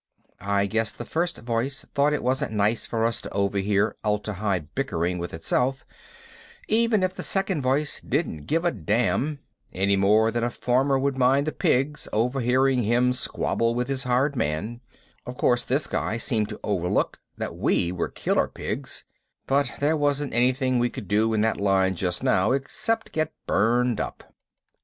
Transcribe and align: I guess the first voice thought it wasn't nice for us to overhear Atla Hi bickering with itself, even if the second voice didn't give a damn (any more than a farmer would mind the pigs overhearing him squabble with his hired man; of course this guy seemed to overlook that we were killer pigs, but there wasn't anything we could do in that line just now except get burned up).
I 0.39 0.65
guess 0.65 0.91
the 0.91 1.05
first 1.05 1.37
voice 1.37 1.85
thought 1.93 2.11
it 2.11 2.23
wasn't 2.23 2.53
nice 2.53 2.87
for 2.87 3.05
us 3.05 3.21
to 3.21 3.29
overhear 3.31 3.95
Atla 4.03 4.33
Hi 4.33 4.57
bickering 4.57 5.19
with 5.19 5.31
itself, 5.31 5.85
even 6.67 7.03
if 7.03 7.13
the 7.13 7.21
second 7.21 7.61
voice 7.61 8.01
didn't 8.01 8.47
give 8.47 8.65
a 8.65 8.71
damn 8.71 9.37
(any 9.71 9.95
more 9.95 10.31
than 10.31 10.43
a 10.43 10.49
farmer 10.49 10.97
would 10.97 11.19
mind 11.19 11.45
the 11.45 11.51
pigs 11.51 12.07
overhearing 12.11 12.81
him 12.81 13.13
squabble 13.13 13.75
with 13.75 13.89
his 13.89 14.01
hired 14.01 14.35
man; 14.35 14.81
of 15.27 15.37
course 15.37 15.63
this 15.63 15.85
guy 15.85 16.17
seemed 16.17 16.49
to 16.49 16.59
overlook 16.63 17.19
that 17.37 17.55
we 17.55 17.91
were 17.91 18.09
killer 18.09 18.47
pigs, 18.47 19.05
but 19.45 19.71
there 19.79 19.95
wasn't 19.95 20.33
anything 20.33 20.79
we 20.79 20.89
could 20.89 21.07
do 21.07 21.31
in 21.31 21.41
that 21.41 21.61
line 21.61 21.93
just 21.93 22.23
now 22.23 22.53
except 22.53 23.11
get 23.11 23.31
burned 23.45 23.99
up). 23.99 24.33